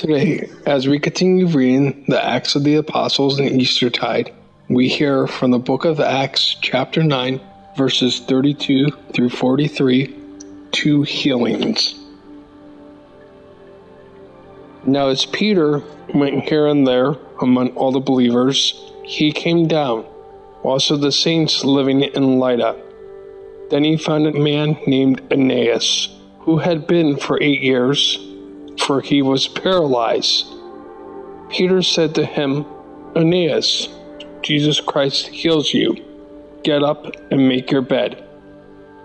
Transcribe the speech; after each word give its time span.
Today, 0.00 0.48
as 0.64 0.88
we 0.88 0.98
continue 0.98 1.46
reading 1.46 2.06
the 2.08 2.24
Acts 2.24 2.54
of 2.54 2.64
the 2.64 2.76
Apostles 2.76 3.38
and 3.38 3.60
Eastertide, 3.60 4.32
we 4.70 4.88
hear 4.88 5.26
from 5.26 5.50
the 5.50 5.58
book 5.58 5.84
of 5.84 6.00
Acts, 6.00 6.56
chapter 6.62 7.02
9, 7.02 7.38
verses 7.76 8.18
32 8.20 8.86
through 9.12 9.28
43, 9.28 10.16
two 10.72 11.02
healings. 11.02 11.96
Now, 14.86 15.08
as 15.08 15.26
Peter 15.26 15.82
went 16.14 16.44
here 16.44 16.66
and 16.66 16.86
there 16.86 17.16
among 17.42 17.76
all 17.76 17.92
the 17.92 18.00
believers, 18.00 18.82
he 19.04 19.32
came 19.32 19.68
down, 19.68 20.06
also 20.62 20.96
the 20.96 21.12
saints 21.12 21.62
living 21.62 22.00
in 22.00 22.38
Lydda. 22.38 22.74
Then 23.68 23.84
he 23.84 23.98
found 23.98 24.26
a 24.26 24.32
man 24.32 24.78
named 24.86 25.20
Aeneas, 25.30 26.08
who 26.38 26.56
had 26.56 26.86
been 26.86 27.18
for 27.18 27.38
eight 27.42 27.60
years 27.60 28.18
for 28.78 29.00
he 29.00 29.22
was 29.22 29.48
paralyzed. 29.48 30.46
Peter 31.50 31.82
said 31.82 32.14
to 32.14 32.24
him, 32.24 32.64
Aeneas, 33.16 33.88
Jesus 34.42 34.80
Christ 34.80 35.26
heals 35.28 35.74
you. 35.74 35.96
Get 36.62 36.82
up 36.82 37.06
and 37.30 37.48
make 37.48 37.70
your 37.70 37.82
bed. 37.82 38.24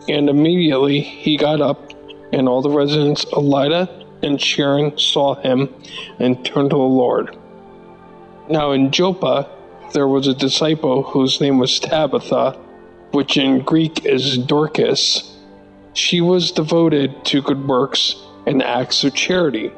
And 0.08 0.30
immediately 0.30 1.02
he 1.02 1.38
got 1.38 1.62
up, 1.62 1.92
and 2.32 2.48
all 2.48 2.62
the 2.62 2.70
residents 2.70 3.26
of 3.26 3.44
Lydda 3.44 4.06
and 4.22 4.42
Sharon 4.42 4.98
saw 4.98 5.36
him 5.36 5.74
and 6.20 6.44
turned 6.46 6.70
to 6.72 6.76
the 6.76 6.82
Lord. 6.82 7.38
Now 8.50 8.72
in 8.72 8.92
Joppa 8.92 9.50
there 9.94 10.08
was 10.08 10.28
a 10.28 10.34
disciple 10.34 11.04
whose 11.04 11.40
name 11.40 11.58
was 11.58 11.80
Tabitha, 11.80 12.60
which 13.12 13.38
in 13.38 13.62
Greek 13.62 14.06
is 14.06 14.38
Dorcas. 14.38 15.38
She 15.94 16.22
was 16.22 16.52
devoted 16.52 17.24
to 17.26 17.42
good 17.42 17.68
works 17.68 18.16
and 18.46 18.62
acts 18.62 19.04
of 19.04 19.14
charity. 19.14 19.72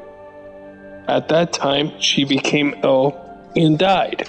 At 1.06 1.28
that 1.28 1.52
time, 1.52 1.98
she 2.00 2.24
became 2.24 2.74
ill 2.82 3.16
and 3.56 3.78
died. 3.78 4.28